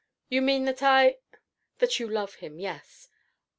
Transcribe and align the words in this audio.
"You 0.29 0.41
mean, 0.41 0.65
that 0.65 0.81
I" 0.81 1.17
"That 1.77 1.99
you 1.99 2.07
love 2.07 2.33
him, 2.33 2.57
yes." 2.59 3.07